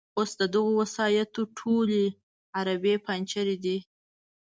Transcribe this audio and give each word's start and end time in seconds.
اوس 0.17 0.31
د 0.41 0.43
دغو 0.53 0.71
وسایطو 0.81 1.41
ټولې 1.57 2.03
عرابې 2.57 2.95
پنجر 3.05 3.47
دي. 3.63 3.77